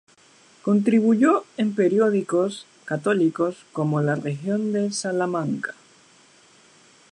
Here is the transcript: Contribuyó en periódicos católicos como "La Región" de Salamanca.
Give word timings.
Contribuyó 0.63 1.45
en 1.57 1.75
periódicos 1.75 2.65
católicos 2.85 3.67
como 3.71 4.01
"La 4.01 4.15
Región" 4.15 4.73
de 4.73 4.91
Salamanca. 4.91 5.75